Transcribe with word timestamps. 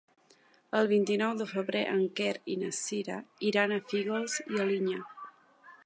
El 0.77 0.87
vint-i-nou 0.91 1.35
de 1.41 1.45
febrer 1.51 1.83
en 1.91 2.01
Quer 2.21 2.33
i 2.55 2.57
na 2.63 2.73
Sira 2.79 3.19
iran 3.51 3.75
a 3.77 3.79
Fígols 3.93 4.41
i 4.47 4.63
Alinyà. 4.65 5.07